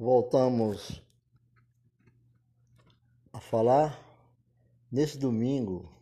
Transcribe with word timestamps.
voltamos 0.00 1.02
a 3.34 3.38
falar 3.38 4.02
nesse 4.90 5.18
domingo 5.18 5.92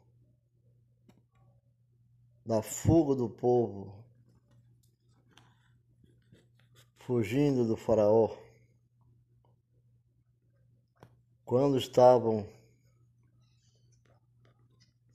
da 2.46 2.62
fuga 2.62 3.16
do 3.16 3.28
povo 3.28 3.92
fugindo 7.00 7.66
do 7.66 7.76
faraó 7.76 8.36
quando 11.44 11.76
estavam 11.76 12.48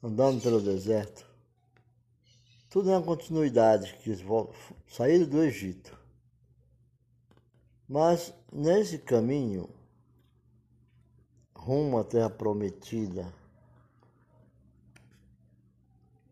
andando 0.03 0.43
pelo 0.43 0.61
deserto. 0.61 1.25
Tudo 2.69 2.91
é 2.91 2.97
uma 2.97 3.05
continuidade 3.05 3.97
que 3.99 4.11
saíram 4.89 5.29
do 5.29 5.41
Egito. 5.41 6.02
Mas 7.93 8.33
nesse 8.51 8.97
caminho, 8.97 9.69
rumo 11.55 11.99
à 11.99 12.03
terra 12.03 12.27
prometida, 12.27 13.31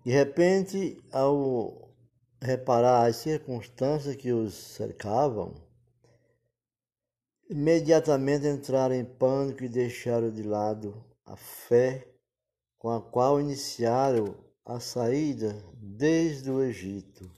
de 0.03 0.09
repente, 0.09 0.97
ao 1.11 1.93
reparar 2.41 3.05
as 3.05 3.17
circunstâncias 3.17 4.15
que 4.15 4.31
os 4.31 4.55
cercavam, 4.55 5.53
imediatamente 7.47 8.47
entraram 8.47 8.95
em 8.95 9.05
pânico 9.05 9.63
e 9.63 9.69
deixaram 9.69 10.31
de 10.31 10.41
lado 10.41 11.05
a 11.23 11.37
fé 11.37 12.07
com 12.79 12.89
a 12.89 12.99
qual 12.99 13.39
iniciaram 13.39 14.35
a 14.65 14.79
saída 14.79 15.53
desde 15.75 16.49
o 16.49 16.59
Egito, 16.63 17.31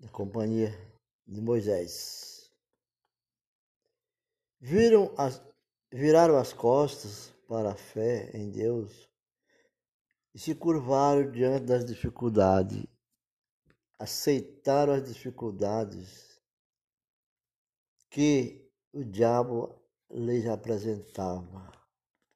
na 0.00 0.08
companhia 0.08 0.90
de 1.30 1.40
Moisés. 1.40 2.50
Viram 4.58 5.14
as, 5.16 5.40
viraram 5.92 6.36
as 6.36 6.52
costas 6.52 7.32
para 7.46 7.70
a 7.72 7.76
fé 7.76 8.30
em 8.36 8.50
Deus 8.50 9.08
e 10.34 10.38
se 10.38 10.54
curvaram 10.54 11.30
diante 11.30 11.66
das 11.66 11.84
dificuldades, 11.84 12.84
aceitaram 13.98 14.94
as 14.94 15.04
dificuldades 15.04 16.40
que 18.10 18.68
o 18.92 19.04
diabo 19.04 19.80
lhes 20.10 20.46
apresentava 20.46 21.72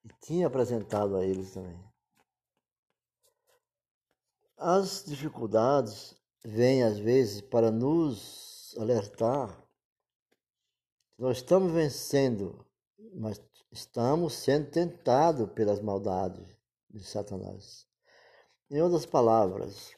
e 0.05 0.09
tinha 0.21 0.47
apresentado 0.47 1.17
a 1.17 1.25
eles 1.25 1.53
também. 1.53 1.83
As 4.57 5.05
dificuldades 5.05 6.17
vêm 6.45 6.85
às 6.85 6.99
vezes 6.99 7.41
para 7.41 7.73
nos 7.73 8.54
alertar. 8.79 9.63
Nós 11.19 11.39
estamos 11.39 11.73
vencendo, 11.73 12.67
mas 13.15 13.41
estamos 13.71 14.35
sendo 14.35 14.71
tentados 14.71 15.51
pelas 15.53 15.81
maldades 15.81 16.57
de 16.91 17.05
Satanás. 17.05 17.87
Em 18.71 18.81
outras 18.81 19.07
palavras, 19.07 19.95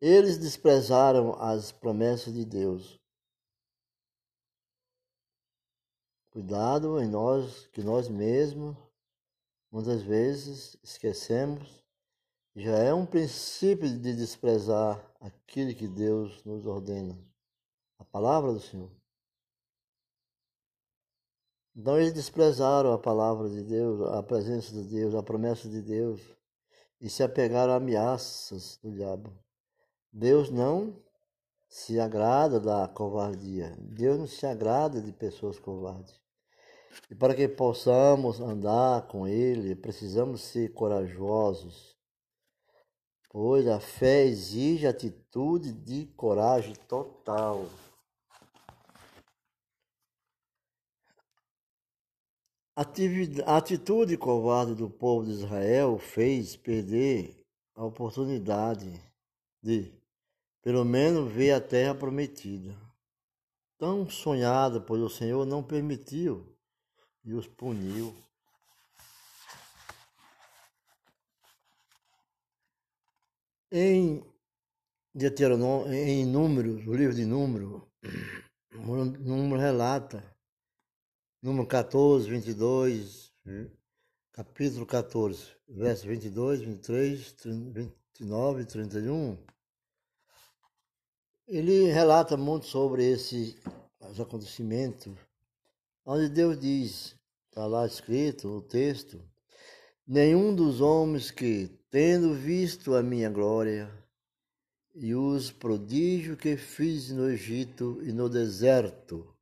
eles 0.00 0.38
desprezaram 0.38 1.34
as 1.40 1.72
promessas 1.72 2.34
de 2.34 2.44
Deus. 2.44 3.00
Cuidado 6.30 7.00
em 7.00 7.08
nós, 7.08 7.66
que 7.68 7.82
nós 7.82 8.08
mesmos, 8.08 8.76
muitas 9.70 10.02
vezes, 10.02 10.76
esquecemos 10.82 11.85
já 12.56 12.78
é 12.78 12.94
um 12.94 13.04
princípio 13.04 13.86
de 13.86 14.16
desprezar 14.16 14.98
aquilo 15.20 15.74
que 15.74 15.86
Deus 15.86 16.42
nos 16.42 16.64
ordena, 16.64 17.14
a 17.98 18.04
palavra 18.04 18.50
do 18.50 18.60
Senhor. 18.60 18.90
Então 21.76 21.98
eles 21.98 22.14
desprezaram 22.14 22.94
a 22.94 22.98
palavra 22.98 23.50
de 23.50 23.62
Deus, 23.62 24.00
a 24.08 24.22
presença 24.22 24.72
de 24.72 24.84
Deus, 24.84 25.14
a 25.14 25.22
promessa 25.22 25.68
de 25.68 25.82
Deus 25.82 26.22
e 26.98 27.10
se 27.10 27.22
apegaram 27.22 27.74
a 27.74 27.76
ameaças 27.76 28.78
do 28.82 28.90
diabo. 28.90 29.30
Deus 30.10 30.48
não 30.48 30.98
se 31.68 32.00
agrada 32.00 32.58
da 32.58 32.88
covardia. 32.88 33.76
Deus 33.78 34.18
não 34.18 34.26
se 34.26 34.46
agrada 34.46 35.02
de 35.02 35.12
pessoas 35.12 35.58
covardes. 35.58 36.18
E 37.10 37.14
para 37.14 37.34
que 37.34 37.46
possamos 37.46 38.40
andar 38.40 39.06
com 39.08 39.28
Ele, 39.28 39.76
precisamos 39.76 40.40
ser 40.40 40.72
corajosos 40.72 41.95
pois 43.38 43.68
a 43.68 43.78
fé 43.78 44.24
exige 44.24 44.86
atitude 44.86 45.70
de 45.70 46.06
coragem 46.16 46.74
total. 46.88 47.66
A 52.74 53.56
atitude 53.58 54.16
covarde 54.16 54.74
do 54.74 54.88
povo 54.88 55.26
de 55.26 55.32
Israel 55.32 55.98
fez 55.98 56.56
perder 56.56 57.36
a 57.74 57.84
oportunidade 57.84 58.90
de, 59.62 59.92
pelo 60.62 60.82
menos, 60.82 61.30
ver 61.30 61.50
a 61.50 61.60
terra 61.60 61.94
prometida. 61.94 62.74
Tão 63.76 64.08
sonhada, 64.08 64.80
pois 64.80 65.02
o 65.02 65.10
Senhor 65.10 65.44
não 65.44 65.62
permitiu 65.62 66.56
e 67.22 67.34
os 67.34 67.46
puniu. 67.46 68.16
Em 73.72 74.24
Deuteronômio, 75.12 75.92
em 75.92 76.24
Números, 76.24 76.86
o 76.86 76.94
livro 76.94 77.12
de 77.12 77.24
Números, 77.24 77.82
o 78.72 78.78
número 78.78 79.60
relata, 79.60 80.22
número 81.42 81.66
14, 81.66 82.30
22, 82.30 83.32
capítulo 84.30 84.86
14, 84.86 85.50
verso 85.66 86.06
22, 86.06 86.60
23, 86.60 87.34
29 88.14 88.62
e 88.62 88.66
31, 88.66 89.36
ele 91.48 91.86
relata 91.90 92.36
muito 92.36 92.66
sobre 92.66 93.04
esses 93.04 93.56
acontecimentos, 94.20 95.12
onde 96.04 96.28
Deus 96.28 96.56
diz, 96.56 97.16
está 97.48 97.66
lá 97.66 97.84
escrito 97.84 98.46
o 98.48 98.62
texto, 98.62 99.20
nenhum 100.06 100.54
dos 100.54 100.80
homens 100.80 101.32
que 101.32 101.76
tendo 101.98 102.34
visto 102.34 102.94
a 102.94 103.02
minha 103.02 103.30
glória 103.30 103.90
e 104.94 105.14
os 105.14 105.50
prodígios 105.50 106.36
que 106.36 106.54
fiz 106.54 107.10
no 107.10 107.26
Egito 107.30 107.98
e 108.02 108.12
no 108.12 108.28
deserto, 108.28 109.34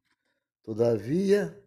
todavia 0.63 1.61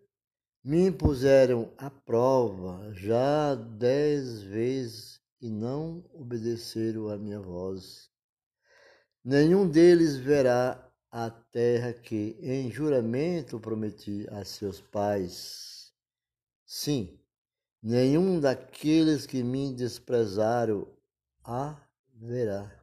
me 0.64 0.88
impuseram 0.88 1.74
a 1.78 1.90
prova 1.90 2.90
já 2.94 3.54
dez 3.54 4.42
vezes 4.44 5.20
e 5.42 5.50
não 5.50 6.06
obedeceram 6.14 7.10
à 7.10 7.18
minha 7.18 7.42
voz. 7.42 8.10
Nenhum 9.22 9.68
deles 9.68 10.16
verá 10.16 10.90
a 11.12 11.30
terra 11.30 11.92
que 11.92 12.38
em 12.40 12.72
juramento 12.72 13.60
prometi 13.60 14.26
a 14.32 14.46
seus 14.46 14.80
pais. 14.80 15.92
Sim, 16.66 17.20
nenhum 17.82 18.40
daqueles 18.40 19.26
que 19.26 19.44
me 19.44 19.74
desprezaram 19.74 20.88
haverá. 21.44 22.78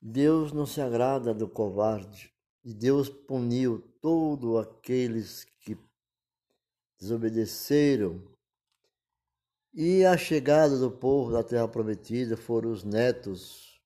Deus 0.00 0.52
não 0.52 0.64
se 0.64 0.80
agrada 0.80 1.34
do 1.34 1.48
covarde, 1.48 2.32
e 2.64 2.72
Deus 2.72 3.08
puniu 3.08 3.80
todos 4.00 4.56
aqueles 4.58 5.44
que 5.60 5.76
desobedeceram. 6.98 8.22
E 9.74 10.04
a 10.04 10.16
chegada 10.16 10.78
do 10.78 10.90
povo 10.90 11.32
da 11.32 11.44
terra 11.44 11.68
prometida 11.68 12.36
foram 12.36 12.72
os 12.72 12.84
netos, 12.84 13.80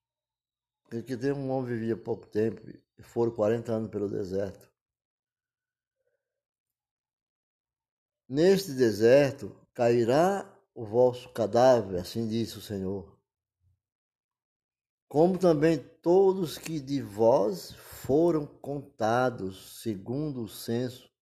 porque 0.88 1.16
tem 1.16 1.33
um 1.33 1.50
homem 1.50 1.74
vivia 1.74 1.97
pouco 1.97 2.27
tempo, 2.27 2.60
e 2.98 3.03
foram 3.03 3.33
40 3.33 3.72
anos 3.72 3.91
pelo 3.91 4.09
deserto. 4.09 4.72
Neste 8.34 8.72
deserto 8.72 9.54
cairá 9.74 10.50
o 10.74 10.86
vosso 10.86 11.30
cadáver, 11.34 12.00
assim 12.00 12.26
disse 12.26 12.56
o 12.56 12.62
Senhor. 12.62 13.20
Como 15.06 15.38
também 15.38 15.76
todos 16.00 16.56
que 16.56 16.80
de 16.80 17.02
vós 17.02 17.72
foram 17.72 18.46
contados 18.46 19.82
segundo 19.82 20.44
o 20.44 20.48
censo 20.48 21.12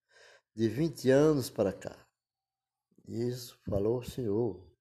de 0.54 0.68
vinte 0.68 1.10
anos 1.10 1.50
para 1.50 1.72
cá. 1.72 2.08
Isso 3.08 3.58
falou 3.68 3.98
o 3.98 4.04
Senhor. 4.04 4.72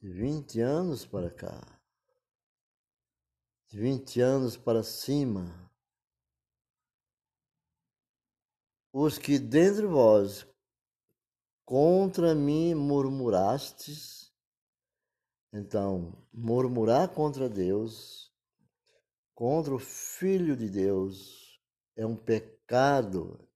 De 0.00 0.12
vinte 0.12 0.60
anos 0.60 1.04
para 1.04 1.32
cá. 1.32 1.82
De 3.66 3.80
vinte 3.80 4.20
anos 4.20 4.56
para 4.56 4.84
cima. 4.84 5.69
Os 8.92 9.18
que 9.18 9.38
dentre 9.38 9.86
vós 9.86 10.46
contra 11.64 12.34
mim 12.34 12.74
murmurastes, 12.74 14.20
então, 15.52 16.16
murmurar 16.32 17.08
contra 17.08 17.48
Deus, 17.48 18.32
contra 19.34 19.74
o 19.74 19.78
Filho 19.78 20.56
de 20.56 20.68
Deus. 20.68 21.60
É 21.96 22.06
um 22.06 22.14
pecado. 22.14 23.48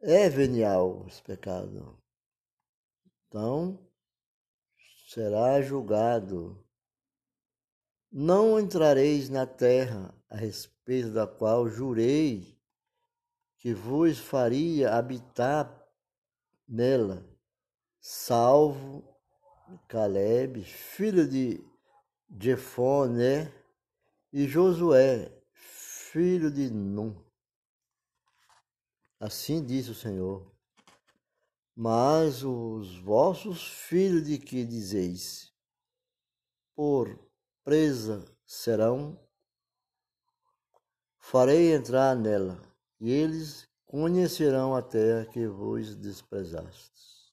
É 0.00 0.28
venial 0.30 1.04
esse 1.06 1.22
pecado. 1.22 1.98
Então, 3.28 3.78
será 5.08 5.60
julgado. 5.60 6.64
Não 8.10 8.58
entrareis 8.58 9.28
na 9.28 9.46
terra 9.46 10.14
a 10.28 10.36
respeito 10.36 11.12
da 11.12 11.26
qual 11.26 11.68
jurei 11.68 12.59
que 13.60 13.74
vos 13.74 14.18
faria 14.18 14.94
habitar 14.94 15.70
nela, 16.66 17.24
salvo 18.00 19.04
Caleb, 19.86 20.64
filho 20.64 21.28
de 21.28 21.62
Jefoné, 22.40 23.52
e 24.32 24.48
Josué, 24.48 25.30
filho 25.52 26.50
de 26.50 26.70
Num. 26.70 27.14
Assim 29.18 29.62
disse 29.64 29.90
o 29.90 29.94
Senhor. 29.94 30.50
Mas 31.76 32.42
os 32.42 32.98
vossos 33.00 33.66
filhos 33.66 34.24
de 34.24 34.38
que 34.38 34.64
dizeis, 34.64 35.52
por 36.74 37.18
presa 37.62 38.24
serão, 38.46 39.20
farei 41.18 41.74
entrar 41.74 42.16
nela, 42.16 42.69
e 43.00 43.10
eles 43.10 43.66
conhecerão 43.86 44.76
a 44.76 44.82
terra 44.82 45.24
que 45.24 45.46
vos 45.46 45.96
desprezastes. 45.96 47.32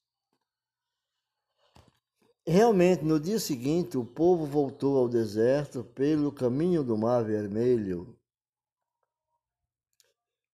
Realmente, 2.46 3.04
no 3.04 3.20
dia 3.20 3.40
seguinte, 3.40 3.98
o 3.98 4.06
povo 4.06 4.46
voltou 4.46 4.98
ao 4.98 5.10
deserto 5.10 5.84
pelo 5.84 6.32
caminho 6.32 6.82
do 6.82 6.98
Mar 6.98 7.22
Vermelho. 7.24 8.18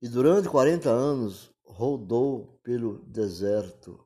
E 0.02 0.10
durante 0.10 0.50
quarenta 0.50 0.90
anos 0.90 1.54
rodou 1.64 2.60
pelo 2.64 3.00
deserto, 3.06 4.06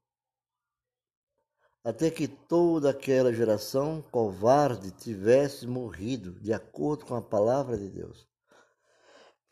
até 1.83 2.11
que 2.11 2.27
toda 2.27 2.89
aquela 2.89 3.33
geração 3.33 4.01
covarde 4.11 4.91
tivesse 4.91 5.65
morrido, 5.65 6.33
de 6.41 6.51
acordo 6.51 7.05
com 7.05 7.15
a 7.15 7.21
palavra 7.21 7.77
de 7.77 7.89
Deus. 7.89 8.27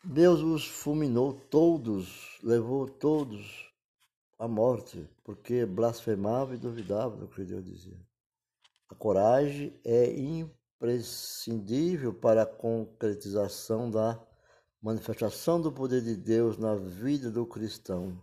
Deus 0.08 0.40
os 0.40 0.64
fulminou 0.64 1.32
todos, 1.32 2.38
levou 2.40 2.88
todos 2.88 3.68
à 4.38 4.46
morte, 4.46 5.10
porque 5.24 5.66
blasfemava 5.66 6.54
e 6.54 6.58
duvidava 6.58 7.16
do 7.16 7.26
que 7.26 7.42
Deus 7.42 7.64
dizia. 7.64 7.98
A 8.88 8.94
coragem 8.94 9.76
é 9.84 10.16
imprescindível 10.16 12.14
para 12.14 12.42
a 12.42 12.46
concretização 12.46 13.90
da 13.90 14.24
manifestação 14.80 15.60
do 15.60 15.72
poder 15.72 16.02
de 16.02 16.14
Deus 16.14 16.56
na 16.56 16.76
vida 16.76 17.28
do 17.28 17.44
cristão. 17.44 18.16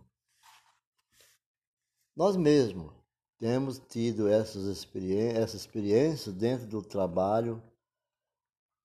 Nós 2.16 2.38
mesmos 2.38 2.94
temos 3.38 3.78
tido 3.90 4.30
essas 4.30 4.64
experiências, 4.68 5.44
essa 5.44 5.58
experiência 5.58 6.32
dentro 6.32 6.66
do 6.66 6.82
trabalho 6.82 7.62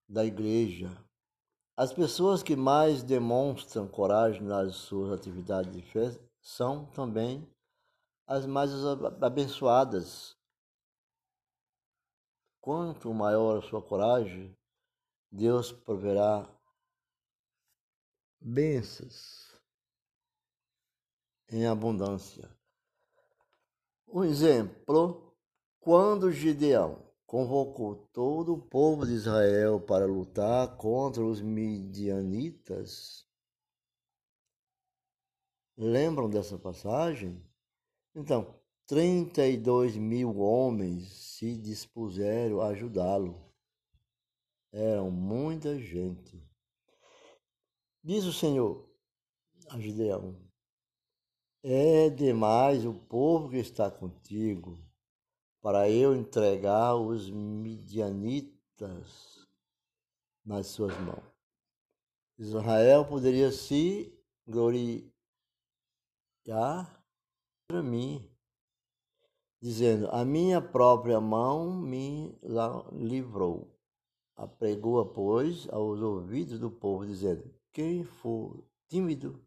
da 0.05 0.25
igreja. 0.25 0.91
As 1.79 1.93
pessoas 1.93 2.43
que 2.43 2.57
mais 2.57 3.01
demonstram 3.03 3.87
coragem 3.87 4.41
nas 4.41 4.75
suas 4.75 5.17
atividades 5.17 5.71
de 5.71 5.81
fé 5.81 6.11
são 6.41 6.85
também 6.87 7.49
as 8.27 8.45
mais 8.45 8.69
abençoadas. 9.21 10.35
Quanto 12.59 13.13
maior 13.13 13.59
a 13.59 13.61
sua 13.61 13.81
coragem, 13.81 14.53
Deus 15.31 15.71
proverá 15.71 16.53
bênçãos 18.41 19.57
em 21.47 21.65
abundância. 21.65 22.53
Um 24.05 24.25
exemplo, 24.25 25.33
quando 25.79 26.29
Gideão 26.29 27.08
convocou 27.29 27.95
todo 28.11 28.55
o 28.55 28.59
povo 28.59 29.05
de 29.05 29.13
Israel 29.13 29.79
para 29.79 30.07
lutar 30.07 30.75
contra 30.77 31.23
os 31.23 31.39
midianitas, 31.39 33.23
lembram 35.77 36.27
dessa 36.27 36.57
passagem? 36.57 37.39
Então, 38.15 38.59
32 38.87 39.95
mil 39.95 40.39
homens 40.39 41.07
se 41.07 41.55
dispuseram 41.55 42.61
a 42.61 42.69
ajudá-lo. 42.69 43.53
Eram 44.71 45.11
muita 45.11 45.77
gente. 45.77 46.43
Diz 48.03 48.23
o 48.25 48.33
Senhor 48.33 48.89
a 49.69 49.79
Gideão: 49.79 50.35
É 51.61 52.09
demais 52.09 52.87
o 52.87 52.93
povo 52.95 53.51
que 53.51 53.57
está 53.57 53.91
contigo 53.91 54.88
para 55.61 55.89
eu 55.89 56.15
entregar 56.15 56.95
os 56.95 57.29
midianitas 57.29 58.69
nas 60.45 60.67
suas 60.67 60.97
mãos. 60.99 61.23
Israel 62.37 63.05
poderia 63.05 63.51
se 63.51 64.17
gloriar 64.47 65.13
para 67.67 67.83
mim, 67.83 68.29
dizendo: 69.61 70.09
A 70.09 70.23
minha 70.23 70.61
própria 70.61 71.19
mão 71.19 71.73
me 71.81 72.37
livrou. 72.93 73.75
Apregou-a, 74.35 75.05
pois, 75.05 75.67
aos 75.69 75.99
ouvidos 75.99 76.57
do 76.59 76.71
povo, 76.71 77.05
dizendo: 77.05 77.53
quem 77.73 78.03
for 78.03 78.65
tímido 78.87 79.45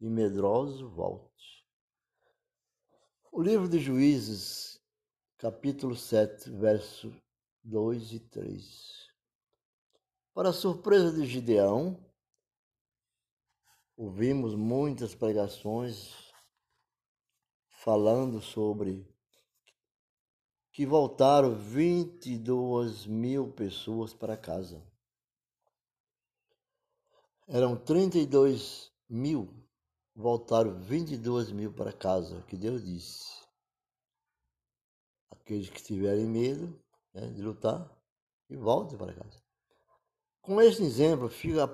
e 0.00 0.08
medroso, 0.08 0.88
volte. 0.88 1.66
O 3.32 3.42
livro 3.42 3.68
de 3.68 3.78
Juízes, 3.78 4.81
capítulo 5.42 5.96
7, 5.96 6.50
versos 6.50 7.12
2 7.64 8.12
e 8.12 8.20
3. 8.20 9.10
Para 10.32 10.50
a 10.50 10.52
surpresa 10.52 11.10
de 11.10 11.26
Gideão, 11.26 11.98
ouvimos 13.96 14.54
muitas 14.54 15.16
pregações 15.16 16.14
falando 17.70 18.40
sobre 18.40 19.04
que 20.70 20.86
voltaram 20.86 21.56
22 21.56 23.04
mil 23.06 23.50
pessoas 23.50 24.14
para 24.14 24.36
casa 24.36 24.80
eram 27.48 27.74
32 27.74 28.92
mil, 29.10 29.52
voltaram 30.14 30.80
22 30.80 31.50
mil 31.50 31.72
para 31.72 31.92
casa, 31.92 32.42
que 32.42 32.56
Deus 32.56 32.84
disse. 32.84 33.41
Aqueles 35.42 35.68
que 35.68 35.82
tiverem 35.82 36.24
medo 36.24 36.72
né, 37.12 37.26
de 37.26 37.42
lutar, 37.42 37.90
e 38.48 38.56
voltem 38.56 38.96
para 38.96 39.12
casa. 39.12 39.42
Com 40.40 40.60
este 40.60 40.82
exemplo, 40.82 41.28
fica, 41.28 41.66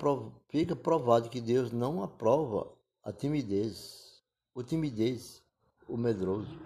provado 0.77 1.29
que 1.29 1.41
Deus 1.41 1.71
não 1.71 2.03
aprova 2.03 2.73
a 3.03 3.13
timidez, 3.13 4.23
o 4.55 4.63
timidez, 4.63 5.43
o 5.87 5.97
medroso, 5.97 6.59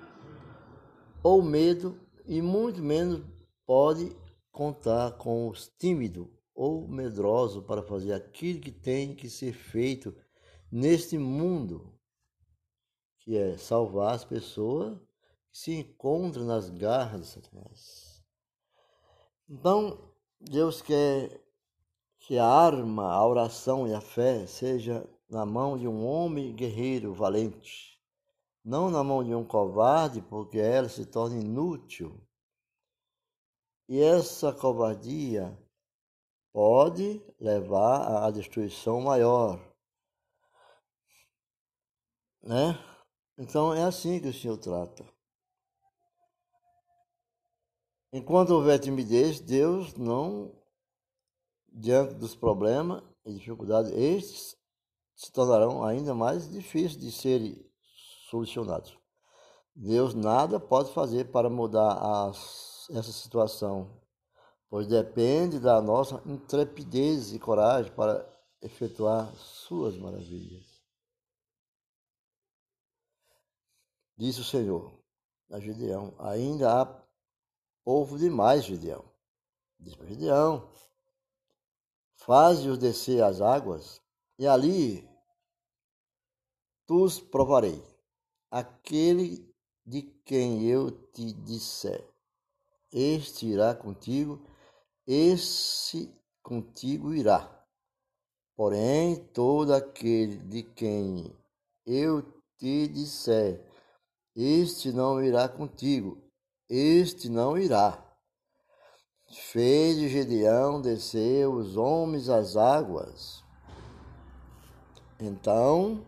ou 1.22 1.42
medo, 1.42 1.98
e 2.24 2.40
muito 2.40 2.80
menos 2.82 3.24
pode 3.66 4.16
contar 4.50 5.12
com 5.12 5.48
os 5.48 5.68
tímidos 5.78 6.28
ou 6.54 6.86
medroso 6.86 7.62
para 7.62 7.82
fazer 7.82 8.12
aquilo 8.12 8.60
que 8.60 8.70
tem 8.70 9.14
que 9.14 9.28
ser 9.28 9.52
feito 9.52 10.14
neste 10.70 11.18
mundo, 11.18 11.92
que 13.20 13.36
é 13.36 13.56
salvar 13.56 14.14
as 14.14 14.24
pessoas 14.24 14.98
se 15.52 15.74
encontram 15.74 16.44
nas 16.44 16.70
garras 16.70 17.20
de 17.20 17.26
Satanás. 17.26 18.24
Então, 19.48 20.10
Deus 20.40 20.80
quer 20.80 21.40
que 22.18 22.38
a 22.38 22.46
arma, 22.46 23.12
a 23.12 23.26
oração 23.26 23.86
e 23.86 23.94
a 23.94 24.00
fé 24.00 24.46
seja 24.46 25.06
na 25.28 25.44
mão 25.44 25.76
de 25.76 25.86
um 25.86 26.06
homem 26.06 26.54
guerreiro 26.54 27.12
valente, 27.12 28.00
não 28.64 28.90
na 28.90 29.04
mão 29.04 29.22
de 29.22 29.34
um 29.34 29.44
covarde, 29.44 30.22
porque 30.22 30.58
ela 30.58 30.88
se 30.88 31.04
torna 31.04 31.38
inútil. 31.38 32.18
E 33.88 34.00
essa 34.00 34.52
covardia 34.52 35.58
pode 36.52 37.20
levar 37.38 38.24
à 38.24 38.30
destruição 38.30 39.00
maior. 39.00 39.60
Né? 42.42 42.78
Então 43.36 43.74
é 43.74 43.82
assim 43.82 44.20
que 44.20 44.28
o 44.28 44.34
Senhor 44.34 44.56
trata. 44.58 45.04
Enquanto 48.12 48.50
houver 48.50 48.78
timidez, 48.78 49.40
Deus 49.40 49.94
não, 49.94 50.54
diante 51.68 52.14
dos 52.14 52.34
problemas 52.34 53.02
e 53.24 53.32
dificuldades, 53.32 53.90
estes 53.92 54.56
se 55.14 55.32
tornarão 55.32 55.84
ainda 55.84 56.14
mais 56.14 56.50
difíceis 56.50 57.00
de 57.00 57.10
serem 57.10 57.64
solucionados. 58.30 58.98
Deus 59.74 60.14
nada 60.14 60.60
pode 60.60 60.92
fazer 60.92 61.30
para 61.30 61.48
mudar 61.48 61.92
as, 62.28 62.86
essa 62.90 63.10
situação 63.12 64.02
pois 64.72 64.86
depende 64.86 65.60
da 65.60 65.82
nossa 65.82 66.22
intrepidez 66.24 67.34
e 67.34 67.38
coragem 67.38 67.92
para 67.92 68.26
efetuar 68.62 69.30
suas 69.36 69.98
maravilhas. 69.98 70.64
Disse 74.16 74.40
o 74.40 74.44
Senhor 74.44 74.98
a 75.50 75.60
Gideão: 75.60 76.14
Ainda 76.18 76.80
há 76.80 77.01
povo 77.84 78.18
demais, 78.18 78.64
Gideão. 78.64 79.04
Disse 79.78 79.96
para 79.96 80.06
Gideão: 80.06 80.70
Faze-os 82.16 82.78
descer 82.78 83.22
as 83.22 83.40
águas, 83.40 84.00
e 84.38 84.46
ali 84.46 85.08
tu 86.86 87.04
os 87.04 87.20
provarei. 87.20 87.82
Aquele 88.50 89.52
de 89.84 90.02
quem 90.24 90.68
eu 90.68 90.90
te 90.90 91.32
disser, 91.32 92.06
este 92.92 93.46
irá 93.46 93.74
contigo, 93.74 94.46
esse 95.06 96.14
contigo 96.42 97.14
irá. 97.14 97.58
Porém, 98.54 99.16
todo 99.32 99.72
aquele 99.72 100.36
de 100.36 100.62
quem 100.62 101.34
eu 101.86 102.22
te 102.58 102.86
disser, 102.88 103.66
este 104.36 104.92
não 104.92 105.22
irá 105.22 105.48
contigo, 105.48 106.22
este 106.68 107.28
não 107.28 107.58
irá. 107.58 108.02
Fez 109.30 109.98
Gedeão 110.10 110.80
descer 110.80 111.48
os 111.48 111.76
homens 111.76 112.28
às 112.28 112.56
águas. 112.56 113.42
Então 115.18 116.04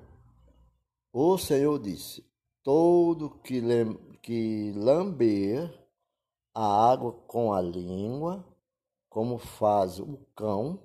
o 1.12 1.38
Senhor 1.38 1.78
disse: 1.78 2.24
Todo 2.62 3.30
que, 3.38 3.62
que 4.20 4.72
lamber 4.76 5.72
a 6.54 6.92
água 6.92 7.12
com 7.26 7.52
a 7.52 7.60
língua, 7.60 8.44
como 9.08 9.38
faz 9.38 9.98
o 9.98 10.18
cão, 10.36 10.82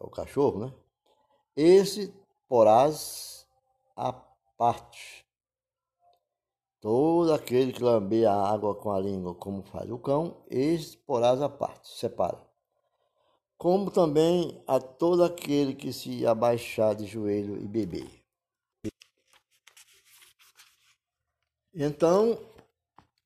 é 0.00 0.04
o 0.04 0.10
cachorro, 0.10 0.66
né? 0.66 0.74
Esse 1.56 2.14
porás 2.48 3.46
a 3.96 4.12
parte 4.12 5.27
Todo 6.80 7.32
aquele 7.32 7.72
que 7.72 7.82
lambeia 7.82 8.30
a 8.30 8.52
água 8.52 8.72
com 8.72 8.92
a 8.92 9.00
língua, 9.00 9.34
como 9.34 9.62
faz 9.64 9.90
o 9.90 9.98
cão, 9.98 10.44
este 10.48 10.96
porás 10.98 11.42
à 11.42 11.48
parte, 11.48 11.88
separa. 11.88 12.38
Como 13.56 13.90
também 13.90 14.62
a 14.64 14.78
todo 14.78 15.24
aquele 15.24 15.74
que 15.74 15.92
se 15.92 16.24
abaixar 16.24 16.94
de 16.94 17.04
joelho 17.04 17.60
e 17.60 17.66
beber. 17.66 18.08
Então, 21.74 22.38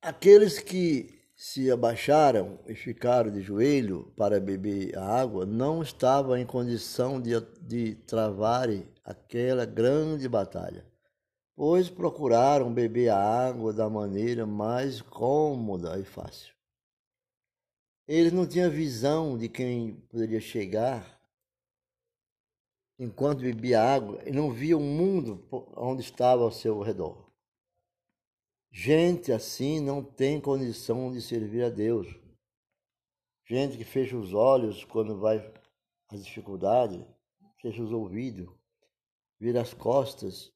aqueles 0.00 0.58
que 0.58 1.20
se 1.36 1.70
abaixaram 1.70 2.58
e 2.66 2.74
ficaram 2.74 3.30
de 3.30 3.42
joelho 3.42 4.10
para 4.16 4.40
beber 4.40 4.96
a 4.96 5.04
água 5.04 5.44
não 5.44 5.82
estavam 5.82 6.38
em 6.38 6.46
condição 6.46 7.20
de, 7.20 7.38
de 7.60 7.96
travarem 8.06 8.88
aquela 9.04 9.66
grande 9.66 10.26
batalha 10.26 10.91
pois 11.54 11.90
procuraram 11.90 12.72
beber 12.72 13.10
a 13.10 13.18
água 13.18 13.72
da 13.72 13.88
maneira 13.88 14.46
mais 14.46 15.00
cômoda 15.00 15.98
e 15.98 16.04
fácil. 16.04 16.54
Eles 18.06 18.32
não 18.32 18.46
tinham 18.46 18.70
visão 18.70 19.38
de 19.38 19.48
quem 19.48 19.94
poderia 20.10 20.40
chegar 20.40 21.20
enquanto 22.98 23.40
bebia 23.40 23.82
água 23.82 24.22
e 24.26 24.32
não 24.32 24.52
via 24.52 24.76
o 24.76 24.80
mundo 24.80 25.46
onde 25.76 26.02
estava 26.02 26.42
ao 26.42 26.52
seu 26.52 26.80
redor. 26.80 27.30
Gente 28.70 29.32
assim 29.32 29.80
não 29.80 30.02
tem 30.02 30.40
condição 30.40 31.12
de 31.12 31.20
servir 31.20 31.64
a 31.64 31.68
Deus. 31.68 32.06
Gente 33.44 33.76
que 33.76 33.84
fecha 33.84 34.16
os 34.16 34.32
olhos 34.32 34.84
quando 34.84 35.18
vai 35.18 35.52
às 36.08 36.24
dificuldades, 36.24 37.04
fecha 37.60 37.82
os 37.82 37.92
ouvidos, 37.92 38.48
vira 39.38 39.60
as 39.60 39.74
costas 39.74 40.52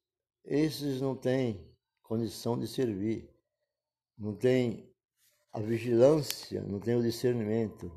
esses 0.47 1.01
não 1.01 1.13
têm 1.13 1.69
condição 2.01 2.57
de 2.57 2.67
servir, 2.67 3.29
não 4.17 4.33
têm 4.33 4.89
a 5.51 5.59
vigilância, 5.59 6.61
não 6.61 6.79
têm 6.79 6.95
o 6.95 7.03
discernimento. 7.03 7.91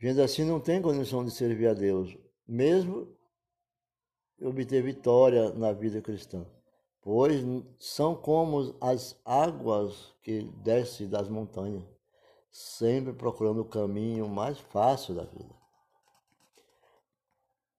Gente 0.00 0.20
assim 0.20 0.44
não 0.44 0.58
tem 0.58 0.82
condição 0.82 1.24
de 1.24 1.30
servir 1.30 1.68
a 1.68 1.74
Deus, 1.74 2.16
mesmo 2.48 3.16
obter 4.42 4.82
vitória 4.82 5.52
na 5.52 5.72
vida 5.72 6.02
cristã, 6.02 6.44
pois 7.00 7.40
são 7.78 8.16
como 8.16 8.76
as 8.80 9.20
águas 9.24 10.12
que 10.22 10.42
descem 10.64 11.08
das 11.08 11.28
montanhas, 11.28 11.84
sempre 12.50 13.12
procurando 13.12 13.60
o 13.60 13.68
caminho 13.68 14.28
mais 14.28 14.58
fácil 14.58 15.14
da 15.14 15.24
vida. 15.24 15.54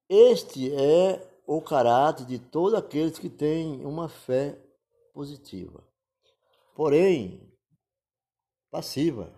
Este 0.08 0.74
é 0.74 1.31
o 1.46 1.62
caráter 1.62 2.26
de 2.26 2.40
todos 2.40 2.74
aqueles 2.74 3.18
que 3.18 3.30
têm 3.30 3.86
uma 3.86 4.08
fé 4.08 4.58
positiva, 5.14 5.84
porém 6.76 7.52
passiva. 8.70 9.34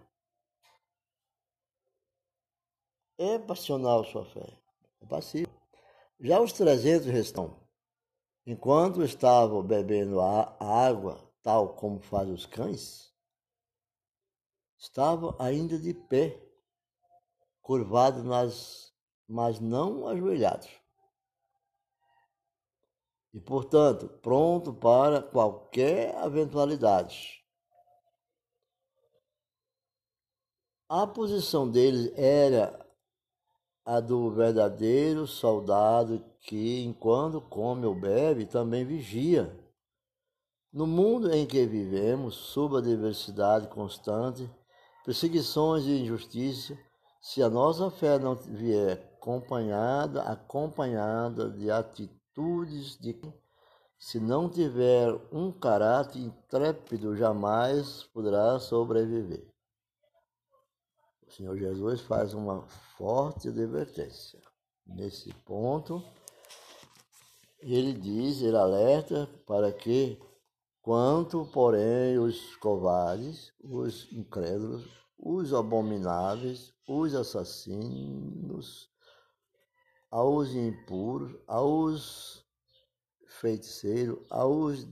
É 3.17 3.39
passional 3.39 4.03
sua 4.05 4.25
fé, 4.25 4.57
é 5.01 5.05
passiva. 5.05 5.51
Já 6.19 6.41
os 6.41 6.51
300 6.53 7.07
restam, 7.07 7.59
enquanto 8.45 9.03
estavam 9.03 9.63
bebendo 9.63 10.19
a 10.19 10.55
água, 10.59 11.31
tal 11.41 11.75
como 11.75 11.99
fazem 11.99 12.33
os 12.33 12.45
cães, 12.45 13.13
estavam 14.77 15.35
ainda 15.39 15.77
de 15.79 15.93
pé, 15.93 16.39
curvados, 17.61 18.93
mas 19.27 19.59
não 19.59 20.07
ajoelhados 20.07 20.82
e, 23.33 23.39
portanto, 23.39 24.07
pronto 24.21 24.71
para 24.73 25.21
qualquer 25.21 26.13
eventualidade. 26.23 27.43
A 30.87 31.07
posição 31.07 31.69
deles 31.69 32.11
era 32.15 32.79
a 33.83 33.99
do 33.99 34.29
verdadeiro 34.31 35.25
soldado 35.25 36.23
que, 36.41 36.83
enquanto 36.83 37.41
come 37.41 37.85
ou 37.85 37.95
bebe, 37.95 38.45
também 38.45 38.85
vigia. 38.85 39.59
No 40.71 40.85
mundo 40.85 41.33
em 41.33 41.47
que 41.47 41.65
vivemos, 41.65 42.35
sob 42.35 42.77
a 42.77 42.81
diversidade 42.81 43.67
constante, 43.67 44.49
perseguições 45.03 45.85
e 45.85 46.01
injustiça, 46.01 46.77
se 47.19 47.41
a 47.41 47.49
nossa 47.49 47.89
fé 47.89 48.19
não 48.19 48.35
vier 48.35 49.15
acompanhada, 49.17 50.21
acompanhada 50.23 51.49
de 51.49 51.71
atitude 51.71 52.22
atitudes 52.33 52.97
de 52.97 53.15
se 53.97 54.19
não 54.19 54.49
tiver 54.49 55.15
um 55.31 55.51
caráter 55.51 56.19
intrépido, 56.19 57.15
jamais 57.15 58.03
poderá 58.13 58.59
sobreviver. 58.59 59.47
O 61.25 61.31
Senhor 61.31 61.57
Jesus 61.57 62.01
faz 62.01 62.33
uma 62.33 62.67
forte 62.97 63.47
advertência. 63.47 64.41
Nesse 64.85 65.33
ponto, 65.45 66.03
ele 67.59 67.93
diz, 67.93 68.41
ele 68.41 68.57
alerta 68.57 69.29
para 69.45 69.71
que, 69.71 70.19
quanto, 70.81 71.45
porém, 71.53 72.19
os 72.19 72.55
covardes, 72.57 73.53
os 73.63 74.11
incrédulos, 74.11 74.85
os 75.17 75.53
abomináveis, 75.53 76.73
os 76.85 77.15
assassinos, 77.15 78.92
aos 80.13 80.53
impuros, 80.53 81.35
aos 81.47 82.45
feiticeiros, 83.25 84.19
aos 84.29 84.87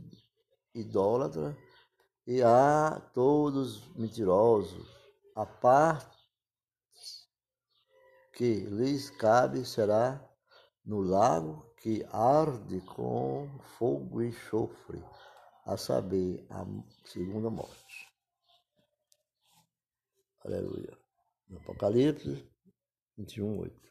idólatras 0.74 1.56
e 2.26 2.42
a 2.42 3.00
todos 3.14 3.88
mentirosos. 3.96 4.90
A 5.36 5.46
parte 5.46 6.18
que 8.34 8.62
lhes 8.62 9.12
cabe 9.12 9.64
será 9.64 10.28
no 10.84 11.02
lago 11.02 11.72
que 11.78 12.04
arde 12.12 12.82
com 12.82 13.48
fogo 13.78 14.24
e 14.24 14.30
enxofre, 14.30 15.04
a 15.66 15.78
saber, 15.78 16.44
a 16.50 16.66
segunda 17.06 17.52
morte. 17.52 18.12
Aleluia. 20.44 20.98
Apocalipse 21.56 22.44
21, 23.18 23.60
8. 23.60 23.91